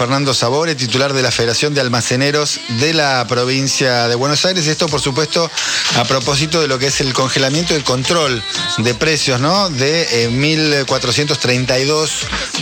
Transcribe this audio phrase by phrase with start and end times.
[0.00, 4.66] Fernando Sabore, titular de la Federación de Almaceneros de la provincia de Buenos Aires.
[4.66, 5.50] Esto, por supuesto,
[5.94, 8.42] a propósito de lo que es el congelamiento y el control
[8.78, 9.68] de precios, ¿no?
[9.68, 12.08] De 1.432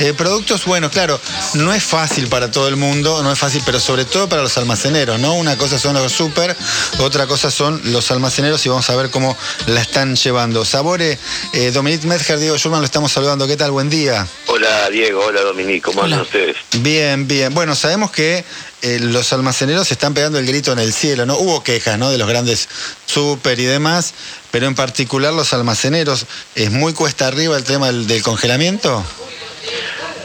[0.01, 0.65] eh, productos.
[0.65, 1.21] Bueno, claro,
[1.55, 4.59] no es fácil para todo el mundo, no es fácil, pero sobre todo para los
[4.59, 5.35] almaceneros, ¿no?
[5.35, 6.57] Una cosa son los super,
[6.99, 9.37] otra cosa son los almaceneros y vamos a ver cómo
[9.69, 10.65] la están llevando.
[10.65, 11.17] Sabore,
[11.53, 13.47] eh, Dominique Medger, Diego Schurman, lo estamos saludando.
[13.47, 13.71] ¿Qué tal?
[13.71, 14.27] Buen día.
[14.59, 15.25] Hola, Diego.
[15.25, 15.83] Hola, Dominique.
[15.83, 16.57] ¿Cómo andan ustedes?
[16.79, 17.55] Bien, bien.
[17.55, 18.45] Bueno, sabemos que
[18.83, 21.37] eh, los almaceneros están pegando el grito en el cielo, ¿no?
[21.39, 22.11] Hubo quejas, ¿no?
[22.11, 22.69] De los grandes
[23.07, 24.15] super y demás,
[24.51, 29.05] pero en particular los almaceneros, ¿es muy cuesta arriba el tema del, congelamiento?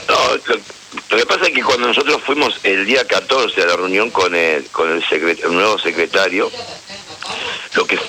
[0.07, 0.17] No,
[1.12, 4.34] lo, que pasa es que cuando nosotros fuimos el día 14 a la reunión con
[4.34, 5.04] el, con el,
[5.52, 6.49] nuevo secretario,
[7.76, 7.99] lo que,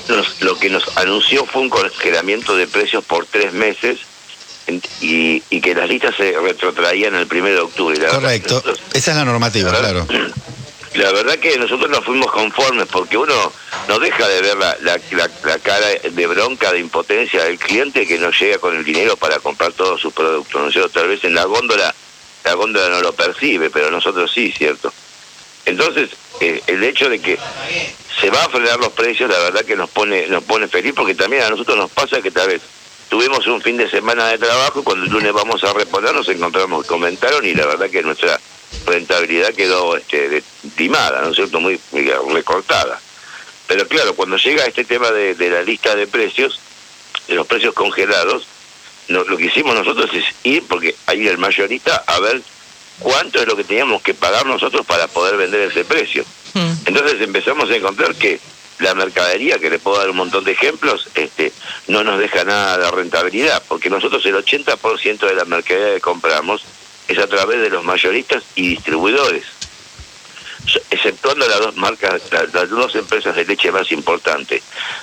[0.40, 3.98] lo que nos anunció fue un congelamiento de precios por tres meses
[5.00, 7.98] y, que las listas se retrotraían el 1 de octubre.
[8.06, 10.06] Correcto, esa es la normativa, claro.
[10.94, 13.34] La verdad que nosotros nos fuimos conformes porque uno
[13.88, 18.16] no deja de ver la, la, la, cara de bronca, de impotencia del cliente que
[18.16, 20.62] no llega con el dinero para comprar todos sus productos.
[20.62, 21.92] ¿no sé, Tal vez en la góndola,
[22.44, 24.92] la góndola no lo percibe, pero nosotros sí, ¿cierto?
[25.66, 27.40] Entonces, eh, el hecho de que
[28.20, 31.16] se va a frenar los precios, la verdad que nos pone nos pone feliz porque
[31.16, 32.62] también a nosotros nos pasa que tal vez
[33.14, 36.28] tuvimos un fin de semana de trabajo y cuando el lunes vamos a reponer nos
[36.28, 38.40] encontramos, comentaron y la verdad que nuestra
[38.86, 40.42] rentabilidad quedó este,
[40.74, 41.78] timada, ¿no es cierto?, muy,
[42.32, 43.00] recortada.
[43.68, 46.58] Pero claro, cuando llega este tema de, la lista de precios,
[47.28, 48.48] de los precios congelados,
[49.06, 52.42] lo que hicimos nosotros es ir, porque ahí el mayorista, a ver
[52.98, 56.24] cuánto es lo que teníamos que pagar nosotros para poder vender ese precio.
[56.54, 56.72] Mm.
[56.86, 58.40] Entonces empezamos a encontrar que
[58.78, 61.52] la mercadería, que le puedo dar un montón de ejemplos, este,
[61.88, 66.62] no nos deja nada de rentabilidad, porque nosotros el 80% de la mercadería que compramos
[67.08, 69.44] es a través de los mayoristas y distribuidores.
[70.90, 74.62] Exceptuando las dos marcas, las, dos empresas de leche más importantes,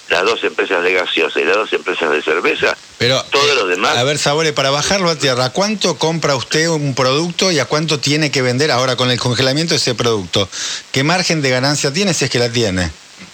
[0.09, 3.95] las dos empresas de gaseosa y las dos empresas de cerveza, pero todo lo demás.
[3.95, 7.99] A ver, Sabore, para bajarlo a tierra, ¿cuánto compra usted un producto y a cuánto
[7.99, 10.49] tiene que vender ahora con el congelamiento de ese producto?
[10.91, 12.89] ¿Qué margen de ganancia tiene si es que la tiene?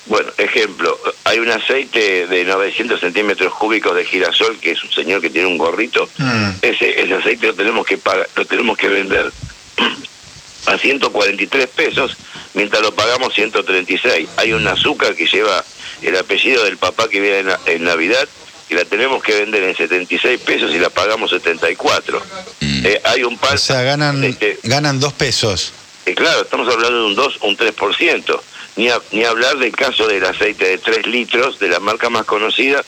[0.08, 5.22] Bueno, ejemplo, hay un aceite de 900 centímetros cúbicos de girasol, que es un señor
[5.22, 6.10] que tiene un gorrito.
[6.18, 6.50] Mm.
[6.62, 9.32] Ese, ese aceite lo tenemos que pagar, lo tenemos que vender
[10.66, 12.16] a 143 pesos,
[12.54, 14.30] mientras lo pagamos 136.
[14.38, 15.64] Hay un azúcar que lleva
[16.02, 18.28] el apellido del papá que viene en, Navidad
[18.70, 22.22] y la tenemos que vender en 76 pesos y la pagamos 74.
[22.62, 22.86] Mm.
[22.86, 23.56] Eh, hay un pan...
[23.56, 25.74] O sea, ganan, este, ganan dos pesos.
[26.06, 28.42] Eh, claro, estamos hablando de un 2 o un 3%
[28.78, 32.84] ni, ni hablar del caso del aceite de 3 litros de la marca más conocida,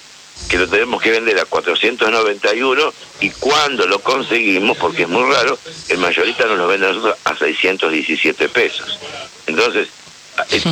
[0.48, 5.58] que lo tenemos que vender a 491 y cuando lo conseguimos, porque es muy raro,
[5.90, 9.00] el mayorista nos lo vende a nosotros a 617 pesos.
[9.48, 9.90] Entonces,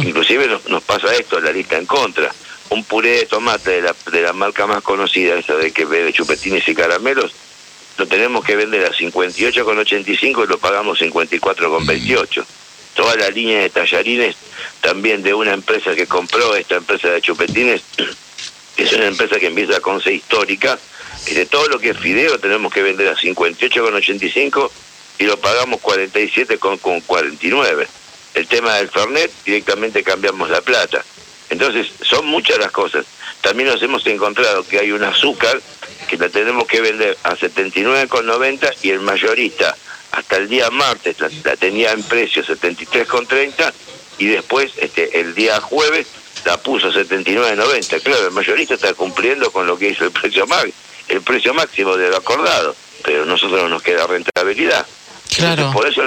[0.03, 2.33] inclusive nos, pasa esto, la lista en contra.
[2.69, 6.03] Un puré de tomate de la, de la marca más conocida, esa de que ve
[6.03, 7.31] de chupetines y caramelos,
[7.97, 12.45] lo tenemos que vender a 58,85 y lo pagamos 54,28
[12.97, 14.35] toda la línea de tallarines
[14.81, 17.83] también de una empresa que compró esta empresa de chupetines,
[18.75, 20.79] que es una empresa que empieza con C histórica,
[21.27, 24.71] y de todo lo que es fideo tenemos que vender a 58,85
[25.19, 27.87] y lo pagamos 47,49.
[28.33, 31.05] El tema del Fernet, directamente cambiamos la plata.
[31.51, 33.05] Entonces, son muchas las cosas.
[33.41, 35.61] También nos hemos encontrado que hay un azúcar
[36.09, 39.77] que la tenemos que vender a 79,90 y el mayorista
[40.11, 43.73] hasta el día martes la, tenía en precio 73,30
[44.17, 46.07] y después este el día jueves
[46.45, 48.01] la puso 79,90.
[48.01, 50.73] Claro, el mayorista está cumpliendo con lo que hizo el precio máximo,
[51.07, 54.85] el precio máximo de lo acordado, pero nosotros no nos queda rentabilidad.
[55.35, 55.71] Claro.
[55.71, 56.01] por eso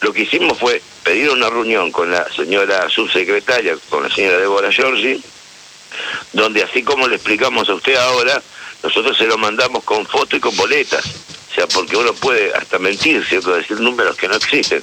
[0.00, 4.72] lo, que hicimos fue pedir una reunión con la señora subsecretaria, con la señora Débora
[4.72, 5.22] Giorgi,
[6.32, 8.42] donde así como le explicamos a usted ahora,
[8.82, 11.04] nosotros se lo mandamos con foto y con boletas
[11.54, 13.54] o sea, porque uno puede hasta mentir, ¿cierto?
[13.54, 14.82] Decir números que no existen,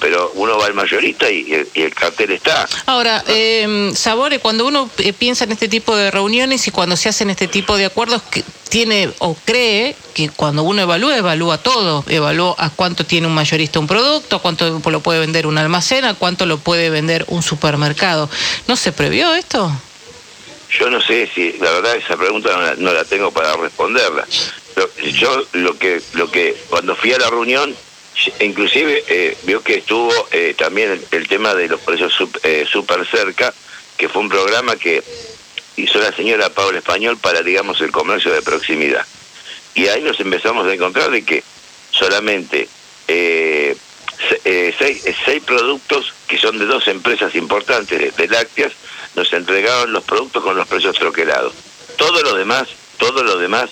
[0.00, 2.68] pero uno va al mayorista y, el, cartel está.
[2.84, 7.30] Ahora, eh, Sabore, cuando uno piensa en este tipo de reuniones y cuando se hacen
[7.30, 12.54] este tipo de acuerdos, que tiene o cree que cuando uno evalúa, evalúa todo, evalúa
[12.58, 16.12] a cuánto tiene un mayorista un producto, a cuánto lo puede vender un almacén, a
[16.12, 18.28] cuánto lo puede vender un supermercado.
[18.68, 19.72] ¿No se previó esto?
[20.78, 24.26] Yo no sé si, la verdad esa pregunta no la tengo para responderla
[25.12, 27.74] yo lo que lo que cuando fui a la reunión
[28.40, 32.12] inclusive eh, vio que estuvo eh, también el, tema de los precios
[32.42, 33.54] eh, súper cerca
[33.96, 35.02] que fue un programa que
[35.76, 39.06] hizo la señora Paula Español para digamos el comercio de proximidad
[39.74, 41.42] y ahí nos empezamos a encontrar de que
[41.90, 42.68] solamente
[44.44, 48.72] eh, seis, eh, seis, productos que son de dos empresas importantes de, lácteas,
[49.14, 51.54] nos entregaron los productos con los precios troquelados.
[51.96, 52.68] Todo lo demás,
[52.98, 53.70] todo lo demás,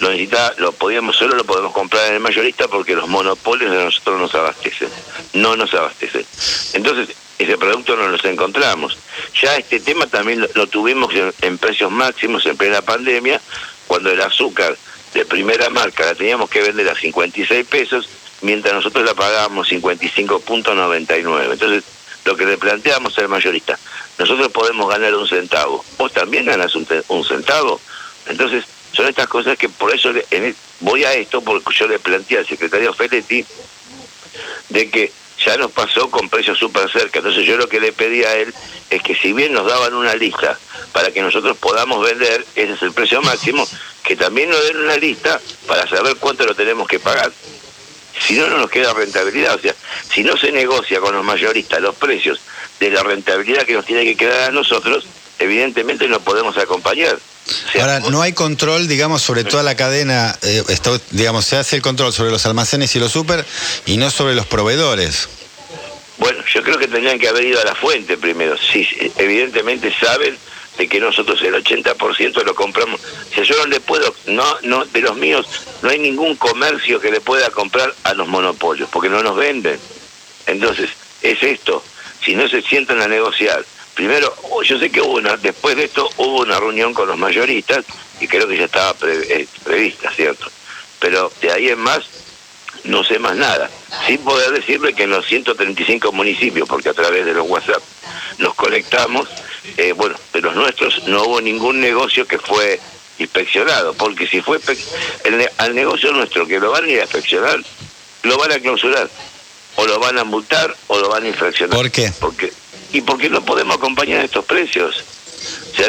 [0.00, 3.84] lo necesita, lo podíamos, solo lo podemos comprar en el mayorista porque los monopolios de
[3.84, 4.88] nosotros nos abastecen,
[5.34, 6.24] no nos abastecen.
[6.72, 8.98] Entonces, ese producto no los encontramos.
[9.40, 13.40] Ya este tema también lo, tuvimos en, precios máximos en plena pandemia,
[13.86, 14.76] cuando el azúcar
[15.14, 18.08] de primera marca la teníamos que vender a 56 pesos,
[18.42, 21.52] mientras nosotros la pagábamos 55.99.
[21.52, 21.84] Entonces,
[22.24, 23.78] lo que le planteamos al mayorista,
[24.18, 27.80] nosotros podemos ganar un centavo, vos también ganas un, centavo.
[28.26, 30.10] Entonces, son estas cosas que por eso
[30.80, 33.44] voy a esto, porque yo le planteé al secretario Feletti
[34.68, 35.12] de que
[35.44, 37.18] ya nos pasó con precios súper cerca.
[37.18, 38.52] Entonces yo lo que le pedí a él
[38.90, 40.58] es que si bien nos daban una lista
[40.92, 43.66] para que nosotros podamos vender, ese es el precio máximo,
[44.02, 47.32] que también nos den una lista para saber cuánto lo tenemos que pagar.
[48.18, 49.54] Si no, no nos queda rentabilidad.
[49.54, 49.74] O sea,
[50.12, 52.40] si no se negocia con los mayoristas los precios
[52.78, 55.06] de la rentabilidad que nos tiene que quedar a nosotros,
[55.38, 57.18] evidentemente no podemos acompañar.
[57.80, 60.62] Ahora, no hay control, digamos, sobre toda la cadena, eh,
[61.10, 63.44] digamos, se hace el control sobre los almacenes y los super
[63.86, 65.28] y no sobre los proveedores.
[66.18, 68.56] Bueno, yo creo que tendrían que haber ido a la fuente primero.
[68.58, 68.86] Sí,
[69.16, 70.36] evidentemente saben
[70.76, 73.00] de que nosotros el 80% lo compramos.
[73.34, 75.46] Si yo no le puedo, no, no, de los míos,
[75.82, 79.78] no hay ningún comercio que le pueda comprar a los monopolios, porque no nos venden.
[80.46, 80.90] Entonces,
[81.22, 81.82] es esto.
[82.24, 83.64] Si no se sientan a negociar,
[84.00, 87.18] primero, oh, yo sé que hubo una, después de esto hubo una reunión con los
[87.18, 87.84] mayoristas
[88.18, 90.50] y creo que ya estaba eh, prevista, ¿cierto?
[90.98, 92.04] Pero de ahí en más,
[92.84, 93.68] no sé más nada,
[94.06, 97.82] sin poder decirle que en los 135 municipios, porque a través de los WhatsApp
[98.38, 99.28] nos conectamos,
[99.76, 102.80] eh, bueno, de los nuestros no hubo ningún negocio que fue
[103.18, 104.60] inspeccionado, porque si fue
[105.58, 107.60] al negocio nuestro que lo van a ir a inspeccionar,
[108.22, 109.10] lo van a clausurar,
[109.76, 111.76] o lo van a multar, o lo van a infraccionar.
[111.76, 112.10] ¿Por qué?
[112.18, 112.50] Porque
[112.92, 115.04] y porque no podemos acompañar estos precios.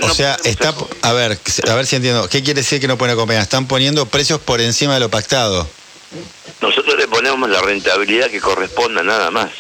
[0.04, 1.38] O sea, está, a ver,
[1.68, 2.30] a ver si entiendo.
[2.30, 3.42] ¿Qué quiere decir que no pueden acompañar?
[3.42, 5.68] Están poniendo precios por encima de lo pactado.
[6.62, 9.52] Nosotros le ponemos la rentabilidad que corresponda nada más.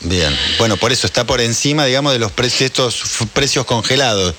[0.00, 4.34] Bien, bueno, por eso está por encima, digamos, de los precios, estos precios congelados.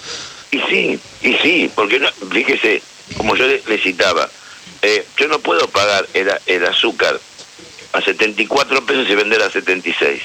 [0.52, 2.82] Y sí, y sí, porque no, fíjese,
[3.18, 4.30] como yo le, citaba,
[4.82, 7.20] eh, yo no puedo pagar el, el azúcar
[7.94, 10.22] a 74 pesos y vender a 76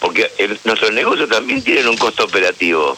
[0.00, 0.30] porque
[0.64, 2.96] nuestros negocios también tienen un costo operativo.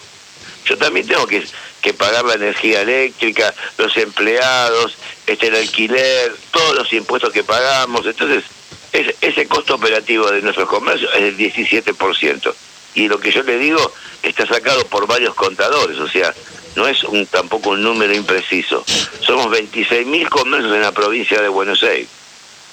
[0.64, 1.46] Yo también tengo que,
[1.80, 4.94] que pagar la energía eléctrica, los empleados,
[5.26, 8.04] este, el alquiler, todos los impuestos que pagamos.
[8.06, 8.44] Entonces,
[8.92, 12.54] ese costo operativo de nuestros comercios es del 17%.
[12.94, 13.92] Y lo que yo le digo
[14.22, 16.34] está sacado por varios contadores, o sea,
[16.74, 18.84] no es un, tampoco un número impreciso.
[19.20, 22.08] Somos 26.000 comercios en la provincia de Buenos Aires.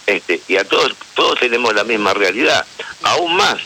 [0.05, 2.65] Este, y a todos, todos tenemos la misma realidad.
[3.03, 3.57] Aún más,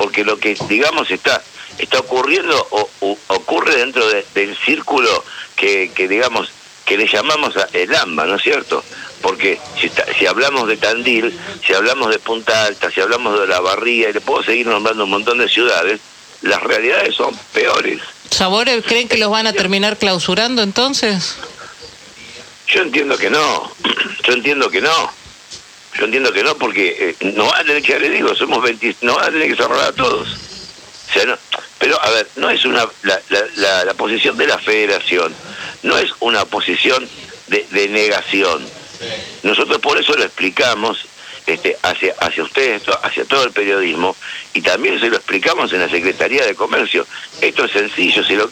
[0.00, 1.42] porque lo que digamos está
[1.76, 5.10] está ocurriendo o, ocurre dentro del círculo
[5.56, 6.48] que, que, digamos
[6.86, 8.82] que le llamamos el AMBA, ¿no es cierto?
[9.20, 13.60] Porque si, si hablamos de Tandil, si hablamos de Punta Alta, si hablamos de La
[13.60, 16.00] Barría, y le puedo seguir nombrando un montón de ciudades,
[16.40, 18.00] las realidades son peores.
[18.30, 21.36] ¿Sabores creen que los van a terminar clausurando entonces?
[22.68, 23.70] Yo entiendo que no,
[24.26, 25.19] yo entiendo que no.
[26.00, 28.96] Yo entiendo que no, porque eh, no van a tener que, le digo, somos 20,
[29.02, 30.28] no a tener que cerrar a todos.
[30.30, 31.36] O sea, no,
[31.78, 33.20] pero, a ver, no es una la,
[33.56, 35.34] la, la, posición de la federación,
[35.82, 37.06] no es una posición
[37.48, 38.66] de, de, negación.
[39.42, 41.04] Nosotros por eso lo explicamos
[41.46, 44.16] este, hacia, hacia ustedes, hacia todo el periodismo,
[44.54, 47.06] y también se lo explicamos en la Secretaría de Comercio.
[47.42, 48.50] Esto es sencillo, si, lo,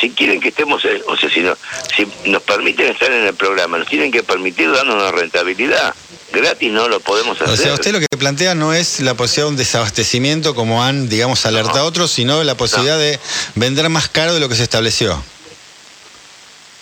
[0.00, 1.56] si quieren que estemos, o sea, si, no,
[1.96, 5.94] si nos permiten estar en el programa, nos tienen que permitir darnos una rentabilidad
[6.32, 7.54] gratis no lo podemos hacer.
[7.54, 11.08] O sea, usted lo que plantea no es la posibilidad de un desabastecimiento como han,
[11.08, 13.18] digamos, alertado otros, sino la posibilidad de
[13.54, 15.22] vender más caro de lo que se estableció.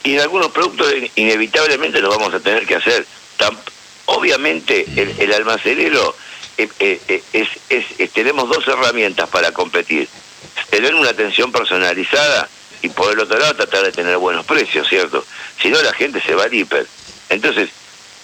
[0.04, 3.06] Y en algunos productos inevitablemente lo vamos a tener que hacer.
[4.06, 4.86] obviamente
[5.18, 6.14] el, almacenero
[6.58, 10.08] eh, eh, eh, es, es, tenemos dos herramientas para competir.
[10.70, 12.48] Tener una atención personalizada
[12.82, 15.24] y por el otro lado tratar de tener buenos precios, ¿cierto?
[15.60, 16.86] Si no la gente se va al hiper.
[17.28, 17.70] Entonces,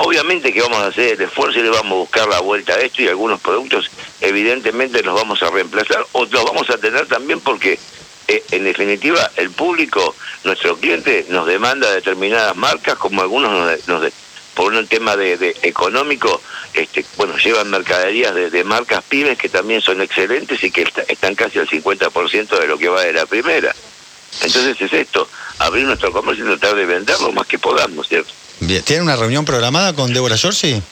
[0.04, 2.80] Obviamente que vamos a hacer el esfuerzo y le vamos a buscar la vuelta a
[2.80, 3.88] esto y algunos productos
[4.21, 7.78] evidentemente los vamos a reemplazar o los vamos a tener también porque
[8.26, 14.12] eh, en definitiva el público, nuestro cliente nos demanda determinadas marcas como algunos nos,
[14.54, 16.42] por un tema de, económico,
[16.75, 21.59] este, bueno, llevan mercaderías de, marcas pymes que también son excelentes y que están casi
[21.59, 23.75] al 50% de lo que va de la primera.
[24.40, 28.32] Entonces es esto, abrir nuestro comercio y tratar de vender lo más que podamos, ¿cierto?
[28.84, 30.82] ¿Tiene una reunión programada con Débora Giorgi?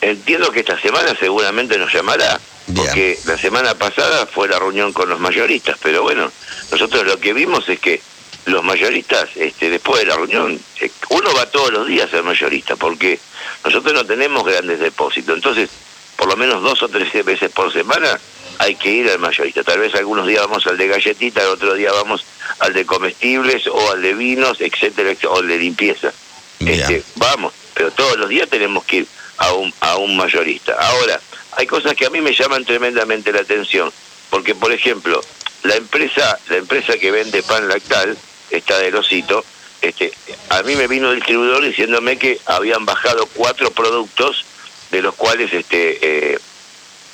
[0.00, 2.86] entiendo que esta semana seguramente nos llamará, Bien.
[2.86, 6.30] porque la semana pasada fue la reunión con los mayoristas, pero bueno,
[6.70, 8.00] nosotros lo que vimos es que
[8.46, 12.22] los mayoristas, este, después de la reunión, eh, uno va todos los días a ser
[12.22, 13.18] mayorista, porque
[13.64, 15.68] nosotros no tenemos grandes depósitos, entonces
[16.16, 18.18] por lo menos dos o tres veces por semana
[18.58, 19.62] hay que ir al mayorista.
[19.62, 22.24] Tal vez algunos días vamos al de galletitas, otro día vamos
[22.60, 26.12] al de comestibles o al de vinos, etcétera, etcétera, o al de limpieza.
[26.60, 29.06] Este, vamos, pero todos los días tenemos que ir
[29.38, 30.74] a un, a un mayorista.
[30.74, 31.20] Ahora,
[31.52, 33.92] hay cosas que a mí me llaman tremendamente la atención,
[34.30, 35.20] porque por ejemplo,
[35.62, 38.16] la empresa, la empresa que vende pan lactal,
[38.50, 39.44] esta de Osito,
[39.80, 40.12] este,
[40.48, 44.44] a mí me vino el distribuidor diciéndome que habían bajado cuatro productos
[44.90, 45.98] de los cuales este
[46.32, 46.38] eh,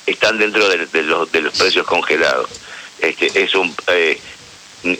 [0.05, 2.49] están dentro de, de los, de los precios congelados.
[2.99, 4.19] Este es un eh,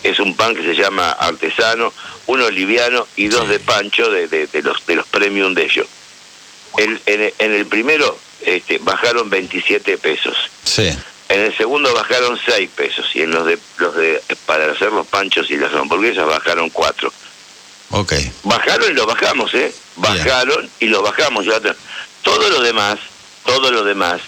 [0.03, 1.93] es un pan que se llama artesano,
[2.27, 5.87] uno liviano y dos de pancho de, de- de los de los premium de ellos.
[6.77, 10.35] El- en, el- en el primero este, bajaron 27 pesos.
[10.63, 10.89] Sí.
[11.29, 15.07] En el segundo bajaron 6 pesos y en los de los de para hacer los
[15.07, 17.11] panchos y las hamburguesas bajaron 4.
[17.91, 18.13] Ok.
[18.43, 19.73] Bajaron y lo bajamos, ¿eh?
[19.95, 21.45] Bajaron y lo bajamos.
[22.23, 22.99] Todo lo demás,
[23.45, 24.21] todo lo demás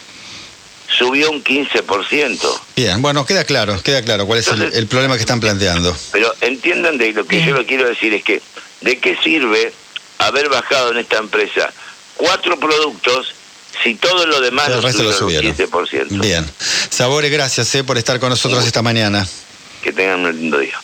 [0.98, 2.62] subió un 15%.
[2.76, 5.96] Bien, bueno, queda claro, queda claro cuál es el, Entonces- el problema que están planteando.
[6.12, 7.50] Pero entiendan de lo que Bien.
[7.50, 8.42] yo lo quiero decir es que
[8.82, 9.74] ¿de qué sirve
[10.20, 11.72] haber bajado en esta empresa
[12.16, 13.34] cuatro productos
[13.84, 16.10] si todo lo demás El lo resto lo subieron un subieron.
[16.18, 16.22] 15%?
[16.22, 16.46] Bien.
[16.90, 19.28] Sabore, gracias eh, por estar con nosotros esta mañana.
[19.84, 20.80] Que tengan un lindo día.